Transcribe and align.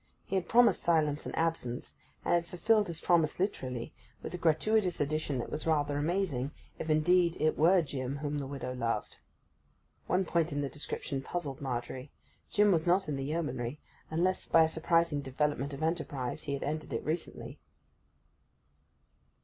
He 0.25 0.33
had 0.33 0.49
promised 0.49 0.81
silence 0.81 1.27
and 1.27 1.35
absence, 1.37 1.95
and 2.25 2.33
had 2.33 2.47
fulfilled 2.47 2.87
his 2.87 2.99
promise 2.99 3.39
literally, 3.39 3.93
with 4.23 4.33
a 4.33 4.37
gratuitous 4.39 4.99
addition 4.99 5.37
that 5.37 5.51
was 5.51 5.67
rather 5.67 5.95
amazing, 5.95 6.49
if 6.79 6.89
indeed 6.89 7.37
it 7.39 7.55
were 7.55 7.83
Jim 7.83 8.17
whom 8.17 8.39
the 8.39 8.47
widow 8.47 8.73
loved. 8.73 9.17
One 10.07 10.25
point 10.25 10.51
in 10.51 10.61
the 10.61 10.69
description 10.69 11.21
puzzled 11.21 11.61
Margery: 11.61 12.11
Jim 12.49 12.71
was 12.71 12.87
not 12.87 13.07
in 13.07 13.15
the 13.15 13.25
Yeomanry, 13.25 13.79
unless, 14.09 14.47
by 14.47 14.63
a 14.63 14.69
surprising 14.69 15.21
development 15.21 15.71
of 15.71 15.83
enterprise, 15.83 16.45
he 16.45 16.53
had 16.53 16.63
entered 16.63 16.93
it 16.93 17.05
recently. 17.05 17.59